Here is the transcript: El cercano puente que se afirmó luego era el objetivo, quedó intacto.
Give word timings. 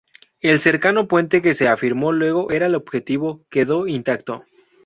El 0.39 0.59
cercano 0.59 1.07
puente 1.07 1.43
que 1.43 1.53
se 1.53 1.67
afirmó 1.67 2.11
luego 2.11 2.49
era 2.49 2.65
el 2.65 2.73
objetivo, 2.73 3.45
quedó 3.51 3.85
intacto. 3.85 4.43